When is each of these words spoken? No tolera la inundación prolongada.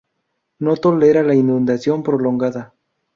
No 0.57 0.77
tolera 0.77 1.21
la 1.21 1.35
inundación 1.35 2.01
prolongada. 2.01 2.73